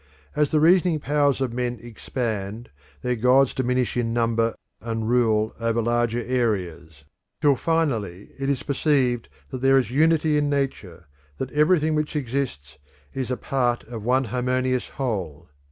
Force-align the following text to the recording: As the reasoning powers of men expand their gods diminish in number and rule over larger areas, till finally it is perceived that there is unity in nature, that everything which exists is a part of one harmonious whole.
As 0.35 0.49
the 0.49 0.59
reasoning 0.59 0.99
powers 0.99 1.41
of 1.41 1.53
men 1.53 1.77
expand 1.79 2.71
their 3.03 3.15
gods 3.15 3.53
diminish 3.53 3.95
in 3.95 4.13
number 4.15 4.55
and 4.81 5.07
rule 5.07 5.53
over 5.59 5.79
larger 5.79 6.23
areas, 6.23 7.03
till 7.39 7.55
finally 7.55 8.29
it 8.39 8.49
is 8.49 8.63
perceived 8.63 9.29
that 9.51 9.61
there 9.61 9.77
is 9.77 9.91
unity 9.91 10.39
in 10.39 10.49
nature, 10.49 11.05
that 11.37 11.51
everything 11.51 11.93
which 11.93 12.15
exists 12.15 12.79
is 13.13 13.29
a 13.29 13.37
part 13.37 13.83
of 13.83 14.01
one 14.03 14.23
harmonious 14.23 14.87
whole. 14.89 15.47